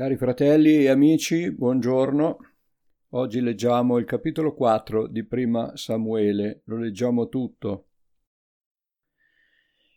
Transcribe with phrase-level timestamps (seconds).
[0.00, 2.38] Cari fratelli e amici, buongiorno.
[3.10, 7.88] Oggi leggiamo il capitolo 4 di Prima Samuele, lo leggiamo tutto.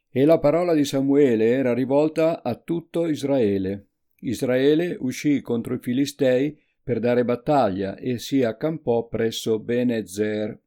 [0.09, 3.91] E la parola di Samuele era rivolta a tutto Israele.
[4.17, 10.59] Israele uscì contro i Filistei per dare battaglia e si accampò presso Benezer.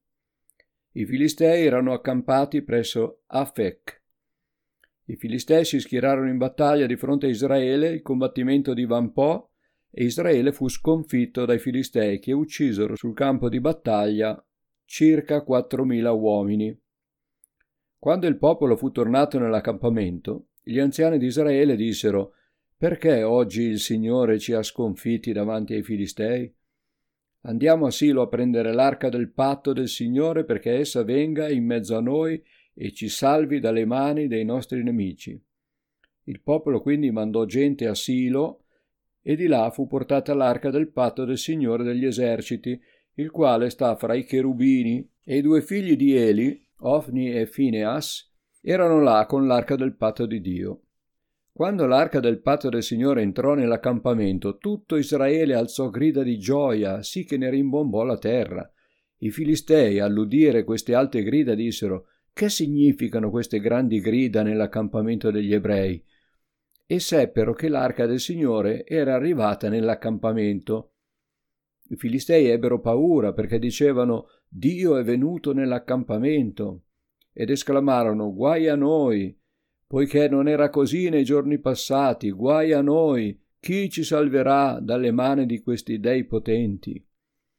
[0.93, 4.05] I Filistei erano accampati presso Afek
[5.09, 9.49] i Filistei si schierarono in battaglia di fronte a Israele, il combattimento divampò
[9.91, 14.45] e Israele fu sconfitto dai Filistei che uccisero sul campo di battaglia
[14.85, 16.81] circa 4.000 uomini.
[17.99, 22.33] Quando il popolo fu tornato nell'accampamento, gli anziani di Israele dissero
[22.77, 26.53] Perché oggi il Signore ci ha sconfitti davanti ai Filistei?
[27.43, 31.97] Andiamo a Silo a prendere l'arca del patto del Signore perché essa venga in mezzo
[31.97, 32.43] a noi
[32.79, 35.43] e ci salvi dalle mani dei nostri nemici.
[36.25, 38.65] Il popolo quindi mandò gente a Silo
[39.23, 42.79] e di là fu portata l'arca del patto del Signore degli eserciti,
[43.15, 48.31] il quale sta fra i cherubini, e i due figli di Eli, Ofni e Phineas,
[48.61, 50.83] erano là con l'arca del patto di Dio.
[51.51, 57.25] Quando l'arca del patto del Signore entrò nell'accampamento, tutto Israele alzò grida di gioia, sì
[57.25, 58.71] che ne rimbombò la terra.
[59.19, 66.05] I Filistei, all'udire queste alte grida, dissero che significano queste grandi grida nell'accampamento degli ebrei?
[66.85, 70.93] E seppero che l'arca del Signore era arrivata nell'accampamento.
[71.89, 76.83] I filistei ebbero paura perché dicevano Dio è venuto nell'accampamento
[77.33, 79.35] ed esclamarono Guai a noi,
[79.87, 85.47] poiché non era così nei giorni passati, guai a noi, chi ci salverà dalle mani
[85.47, 87.03] di questi dei potenti?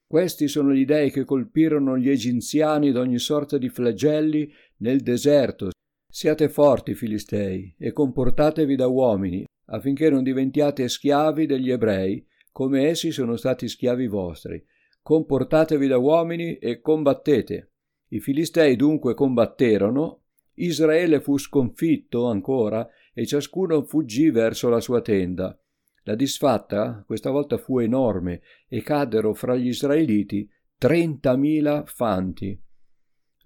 [0.08, 5.70] Questi sono gli dei che colpirono gli egiziani d'ogni sorta di flagelli nel deserto.
[6.10, 13.12] Siate forti, Filistei, e comportatevi da uomini, affinché non diventiate schiavi degli ebrei, come essi
[13.12, 14.64] sono stati schiavi vostri.
[15.02, 17.72] Comportatevi da uomini e combattete.
[18.10, 20.24] I Filistei dunque combatterono,
[20.56, 25.60] Israele fu sconfitto ancora, e ciascuno fuggì verso la sua tenda.
[26.04, 32.60] La disfatta questa volta fu enorme e caddero fra gli israeliti trentamila fanti.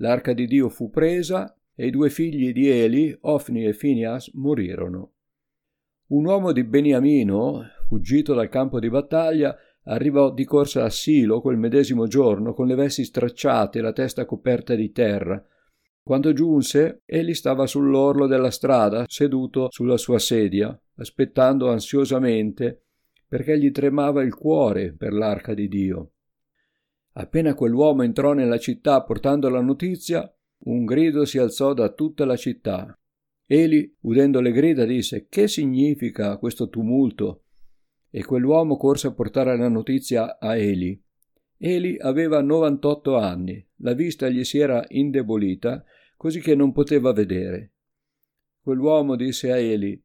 [0.01, 5.11] L'arca di Dio fu presa e i due figli di Eli, Ofni e Finias, morirono.
[6.07, 11.57] Un uomo di Beniamino, fuggito dal campo di battaglia, arrivò di corsa a Silo quel
[11.57, 15.43] medesimo giorno con le vesti stracciate e la testa coperta di terra.
[16.03, 22.85] Quando giunse, egli stava sull'orlo della strada, seduto sulla sua sedia aspettando ansiosamente
[23.27, 26.11] perché gli tremava il cuore per l'arca di Dio.
[27.13, 30.33] Appena quell'uomo entrò nella città portando la notizia,
[30.63, 32.97] un grido si alzò da tutta la città.
[33.45, 37.43] Eli, udendo le grida, disse Che significa questo tumulto?
[38.09, 41.01] E quell'uomo corse a portare la notizia a Eli.
[41.57, 45.83] Eli aveva 98 anni, la vista gli si era indebolita,
[46.15, 47.73] così che non poteva vedere.
[48.61, 50.01] Quell'uomo disse a Eli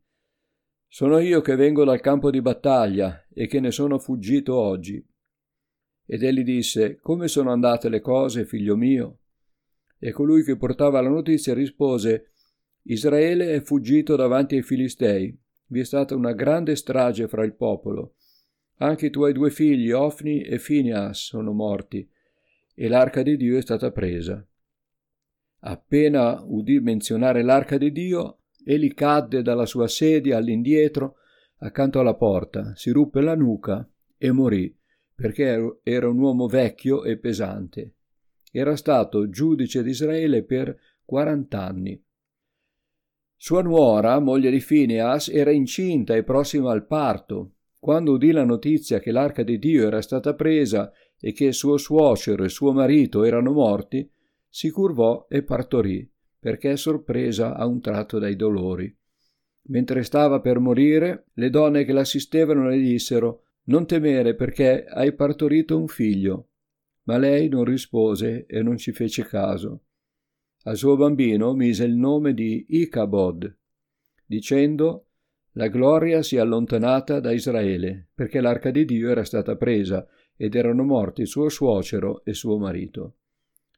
[0.89, 5.05] sono io che vengo dal campo di battaglia e che ne sono fuggito oggi.
[6.07, 9.19] Ed egli disse, Come sono andate le cose, figlio mio?
[9.99, 12.31] E colui che portava la notizia rispose,
[12.83, 15.37] Israele è fuggito davanti ai Filistei.
[15.69, 18.15] Vi è stata una grande strage fra il popolo.
[18.77, 22.09] Anche i tuoi due figli, Ofni e Phineas, sono morti,
[22.75, 24.47] e l'arca di Dio è stata presa.
[25.61, 31.19] Appena udì menzionare l'arca di Dio, Egli cadde dalla sua sedia all'indietro
[31.59, 33.89] accanto alla porta, si ruppe la nuca
[34.19, 34.77] e morì,
[35.17, 37.95] perché era un uomo vecchio e pesante.
[38.53, 42.01] Era stato giudice d'Israele per quarant'anni.
[43.35, 47.55] Sua nuora, moglie di Phineas, era incinta e prossima al parto.
[47.79, 52.45] Quando udì la notizia che l'arca di Dio era stata presa e che suo suocero
[52.45, 54.09] e suo marito erano morti,
[54.49, 56.09] si curvò e partorì
[56.47, 58.95] perché sorpresa a un tratto dai dolori.
[59.69, 65.79] Mentre stava per morire, le donne che l'assistevano le dissero Non temere perché hai partorito
[65.79, 66.49] un figlio.
[67.05, 69.83] Ma lei non rispose e non ci fece caso.
[70.65, 73.57] Al suo bambino mise il nome di Icabod,
[74.25, 75.07] dicendo
[75.53, 80.55] La gloria si è allontanata da Israele, perché l'arca di Dio era stata presa ed
[80.55, 83.17] erano morti suo suocero e suo marito.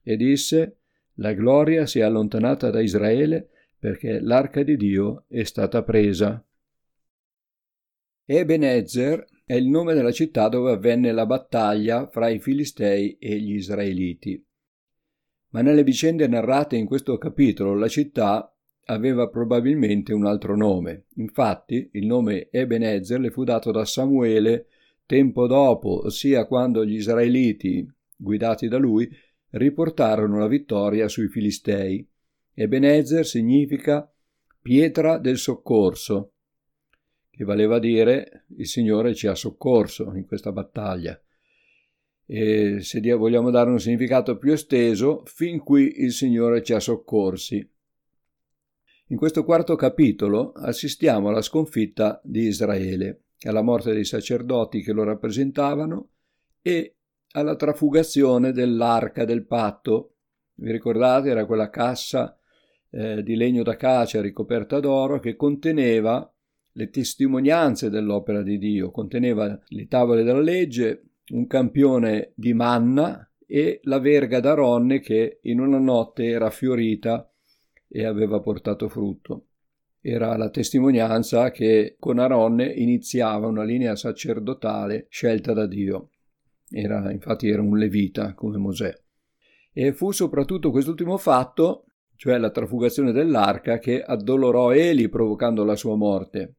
[0.02, 0.79] E disse
[1.20, 6.44] la gloria si è allontanata da Israele perché l'arca di Dio è stata presa.
[8.25, 13.54] Ebenezer è il nome della città dove avvenne la battaglia fra i Filistei e gli
[13.54, 14.44] Israeliti.
[15.52, 18.54] Ma nelle vicende narrate in questo capitolo la città
[18.84, 21.06] aveva probabilmente un altro nome.
[21.14, 24.66] Infatti, il nome Ebenezer le fu dato da Samuele
[25.06, 29.08] tempo dopo, ossia quando gli israeliti, guidati da lui,
[29.52, 32.06] riportarono la vittoria sui Filistei.
[32.52, 34.12] Ebenezer significa
[34.60, 36.32] pietra del soccorso,
[37.38, 41.17] che valeva dire il Signore ci ha soccorso in questa battaglia.
[42.26, 47.64] E se vogliamo dare un significato più esteso, fin qui il Signore ci ha soccorsi.
[49.11, 55.05] In questo quarto capitolo assistiamo alla sconfitta di Israele, alla morte dei sacerdoti che lo
[55.05, 56.08] rappresentavano
[56.61, 56.96] e
[57.34, 60.17] alla trafugazione dell'arca del patto.
[60.55, 61.29] Vi ricordate?
[61.29, 62.37] Era quella cassa
[62.91, 66.32] eh, di legno d'acacia ricoperta d'oro che conteneva
[66.78, 73.80] le testimonianze dell'opera di Dio, conteneva le tavole della legge, un campione di manna e
[73.82, 77.28] la verga d'Aronne che in una notte era fiorita
[77.88, 79.46] e aveva portato frutto.
[80.00, 86.10] Era la testimonianza che con Aronne iniziava una linea sacerdotale scelta da Dio.
[86.70, 88.94] Era, infatti era un levita come Mosè.
[89.72, 95.96] E fu soprattutto quest'ultimo fatto, cioè la trafugazione dell'arca, che addolorò Eli provocando la sua
[95.96, 96.57] morte.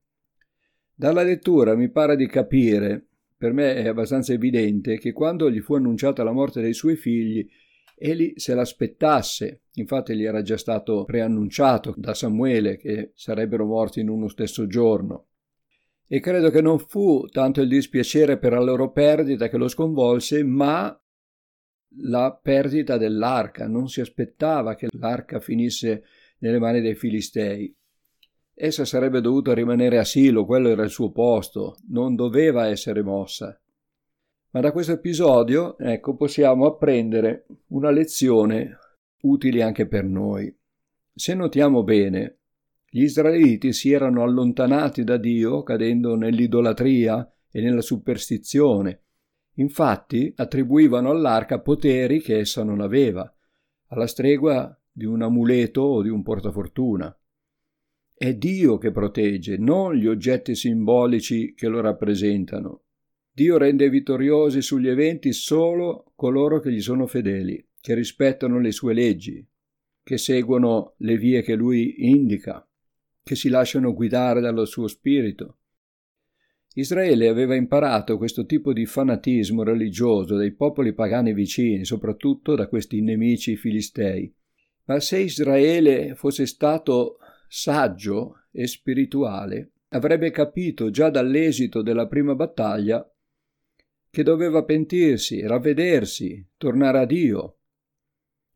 [1.00, 3.08] Dalla lettura mi pare di capire,
[3.38, 7.48] per me è abbastanza evidente, che quando gli fu annunciata la morte dei suoi figli,
[8.02, 14.08] Eli se l'aspettasse, infatti gli era già stato preannunciato da Samuele che sarebbero morti in
[14.08, 15.28] uno stesso giorno.
[16.08, 20.44] E credo che non fu tanto il dispiacere per la loro perdita che lo sconvolse,
[20.44, 20.98] ma
[22.04, 23.68] la perdita dell'arca.
[23.68, 26.04] Non si aspettava che l'arca finisse
[26.40, 27.76] nelle mani dei Filistei.
[28.62, 33.58] Essa sarebbe dovuta rimanere a Silo, quello era il suo posto, non doveva essere mossa.
[34.50, 38.78] Ma da questo episodio, ecco, possiamo apprendere una lezione
[39.22, 40.54] utile anche per noi.
[41.14, 42.40] Se notiamo bene,
[42.90, 49.04] gli israeliti si erano allontanati da Dio cadendo nell'idolatria e nella superstizione.
[49.54, 53.34] Infatti attribuivano all'arca poteri che essa non aveva,
[53.88, 57.19] alla stregua di un amuleto o di un portafortuna.
[58.22, 62.82] È Dio che protegge, non gli oggetti simbolici che lo rappresentano.
[63.32, 68.94] Dio rende vittoriosi sugli eventi solo coloro che gli sono fedeli, che rispettano le sue
[68.94, 69.48] leggi,
[70.04, 72.68] che seguono le vie che lui indica,
[73.24, 75.60] che si lasciano guidare dallo suo spirito.
[76.74, 83.00] Israele aveva imparato questo tipo di fanatismo religioso dai popoli pagani vicini, soprattutto da questi
[83.00, 84.30] nemici filistei.
[84.88, 87.20] Ma se Israele fosse stato
[87.50, 93.04] saggio e spirituale, avrebbe capito già dall'esito della prima battaglia
[94.12, 97.58] che doveva pentirsi, ravvedersi, tornare a Dio.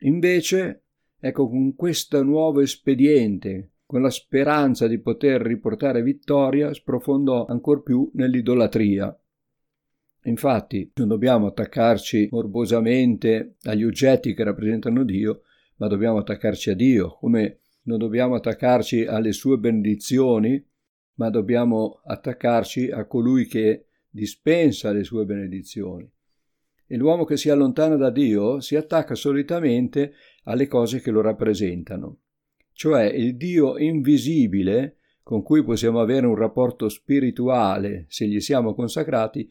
[0.01, 0.83] Invece,
[1.19, 8.09] ecco, con questo nuovo espediente, con la speranza di poter riportare vittoria, sprofondò ancor più
[8.13, 9.15] nell'idolatria.
[10.25, 15.41] Infatti, non dobbiamo attaccarci morbosamente agli oggetti che rappresentano Dio,
[15.77, 20.63] ma dobbiamo attaccarci a Dio, come non dobbiamo attaccarci alle sue benedizioni,
[21.15, 26.09] ma dobbiamo attaccarci a colui che dispensa le sue benedizioni.
[26.85, 30.13] E l'uomo che si allontana da Dio si attacca solitamente
[30.43, 32.19] alle cose che lo rappresentano,
[32.73, 39.49] cioè il Dio invisibile con cui possiamo avere un rapporto spirituale se gli siamo consacrati,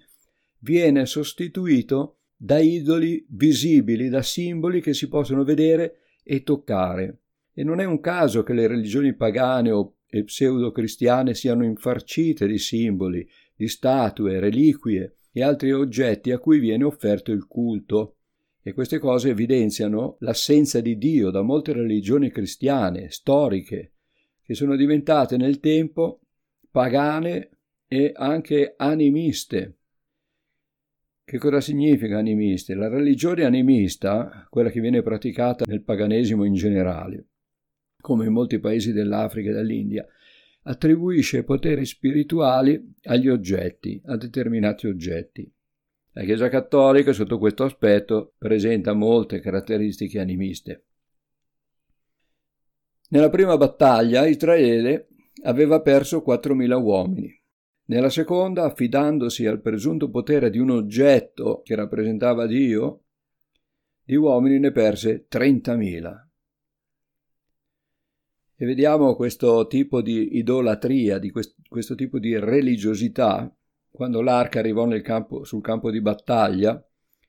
[0.58, 7.21] viene sostituito da idoli visibili, da simboli che si possono vedere e toccare.
[7.54, 13.28] E non è un caso che le religioni pagane o pseudo-cristiane siano infarcite di simboli,
[13.54, 18.16] di statue, reliquie e altri oggetti a cui viene offerto il culto.
[18.62, 23.92] E queste cose evidenziano l'assenza di Dio da molte religioni cristiane, storiche,
[24.42, 26.20] che sono diventate nel tempo
[26.70, 27.50] pagane
[27.86, 29.76] e anche animiste.
[31.24, 32.74] Che cosa significa animiste?
[32.74, 37.26] La religione animista, quella che viene praticata nel paganesimo in generale,
[38.02, 40.06] come in molti paesi dell'Africa e dell'India,
[40.64, 45.50] attribuisce poteri spirituali agli oggetti, a determinati oggetti.
[46.12, 50.84] La Chiesa cattolica sotto questo aspetto presenta molte caratteristiche animiste.
[53.08, 55.08] Nella prima battaglia Israele
[55.44, 57.40] aveva perso 4.000 uomini.
[57.84, 63.04] Nella seconda, affidandosi al presunto potere di un oggetto che rappresentava Dio,
[64.04, 66.31] di uomini ne perse 30.000.
[68.62, 73.52] E vediamo questo tipo di idolatria, di quest- questo tipo di religiosità,
[73.90, 76.80] quando l'arca arrivò campo, sul campo di battaglia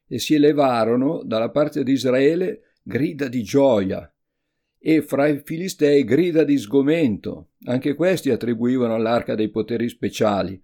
[0.08, 4.08] e si elevarono dalla parte di Israele grida di gioia
[4.78, 7.54] e fra i filistei grida di sgomento.
[7.64, 10.62] Anche questi attribuivano all'arca dei poteri speciali.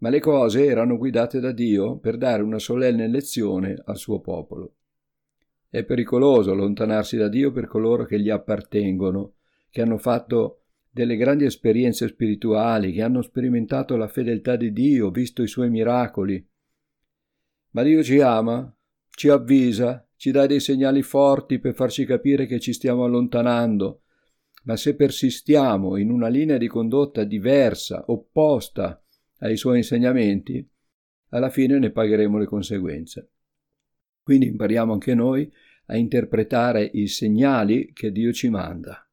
[0.00, 4.74] Ma le cose erano guidate da Dio per dare una solenne lezione al suo popolo.
[5.70, 9.36] È pericoloso allontanarsi da Dio per coloro che gli appartengono,
[9.70, 15.42] che hanno fatto delle grandi esperienze spirituali, che hanno sperimentato la fedeltà di Dio, visto
[15.42, 16.44] i suoi miracoli.
[17.70, 18.76] Ma Dio ci ama,
[19.08, 24.02] ci avvisa, ci dà dei segnali forti per farci capire che ci stiamo allontanando,
[24.64, 29.02] ma se persistiamo in una linea di condotta diversa, opposta
[29.38, 30.68] ai suoi insegnamenti,
[31.30, 33.30] alla fine ne pagheremo le conseguenze.
[34.22, 35.50] Quindi impariamo anche noi
[35.86, 39.09] a interpretare i segnali che Dio ci manda.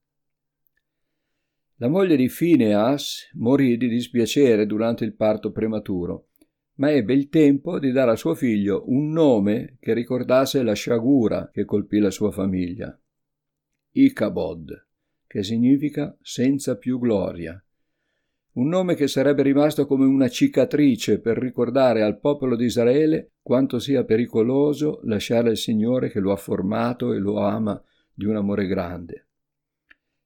[1.78, 6.28] La moglie di Phineas morì di dispiacere durante il parto prematuro
[6.78, 11.50] ma ebbe il tempo di dare a suo figlio un nome che ricordasse la sciagura
[11.52, 12.98] che colpì la sua famiglia.
[13.92, 14.88] Icabod,
[15.26, 17.62] che significa senza più gloria.
[18.54, 23.78] Un nome che sarebbe rimasto come una cicatrice per ricordare al popolo di Israele quanto
[23.80, 27.80] sia pericoloso lasciare il Signore che lo ha formato e lo ama
[28.14, 29.27] di un amore grande.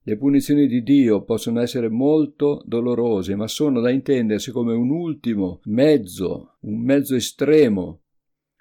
[0.03, 5.59] Le punizioni di Dio possono essere molto dolorose, ma sono da intendersi come un ultimo
[5.65, 8.01] mezzo, un mezzo estremo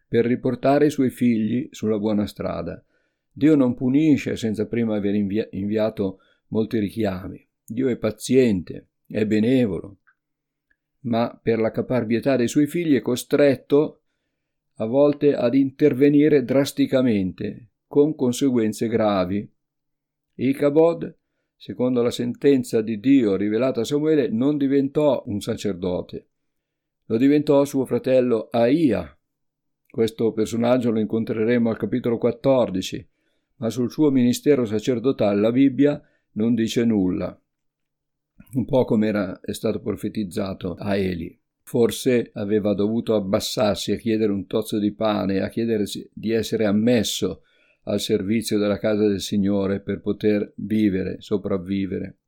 [0.07, 2.85] per riportare i suoi figli sulla buona strada.
[3.33, 6.19] Dio non punisce senza prima aver invia- inviato
[6.49, 7.49] molti richiami.
[7.65, 10.01] Dio è paziente, è benevolo,
[11.05, 14.03] ma per la caparbietà dei suoi figli è costretto
[14.75, 19.51] a volte ad intervenire drasticamente, con conseguenze gravi.
[20.35, 21.17] Icabod
[21.61, 26.29] secondo la sentenza di Dio rivelata a Samuele, non diventò un sacerdote.
[27.05, 29.15] Lo diventò suo fratello Aia.
[29.87, 33.07] Questo personaggio lo incontreremo al capitolo 14,
[33.57, 36.03] ma sul suo ministero sacerdotale la Bibbia
[36.33, 37.39] non dice nulla.
[38.55, 41.39] Un po' come era, è stato profetizzato a Eli.
[41.63, 47.43] Forse aveva dovuto abbassarsi a chiedere un tozzo di pane, a chiedere di essere ammesso
[47.85, 52.19] al servizio della casa del Signore per poter vivere, sopravvivere.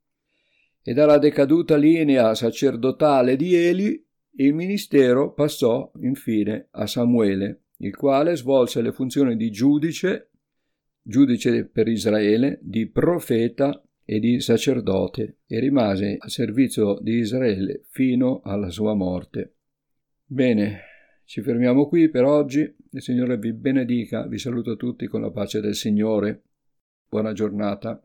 [0.82, 4.04] E dalla decaduta linea sacerdotale di Eli,
[4.36, 10.30] il ministero passò infine a Samuele, il quale svolse le funzioni di giudice,
[11.02, 18.40] giudice per Israele, di profeta e di sacerdote e rimase a servizio di Israele fino
[18.42, 19.56] alla sua morte.
[20.24, 20.80] Bene,
[21.24, 22.74] ci fermiamo qui per oggi.
[22.94, 24.26] Il Signore vi benedica.
[24.26, 26.42] Vi saluto tutti con la pace del Signore.
[27.08, 27.98] Buona giornata.